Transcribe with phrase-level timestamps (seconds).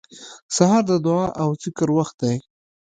[0.55, 2.35] سهار د دعا او ذکر وخت دی.